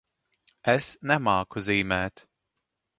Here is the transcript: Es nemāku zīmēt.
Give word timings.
Es 0.73 0.89
nemāku 1.13 1.65
zīmēt. 1.69 2.29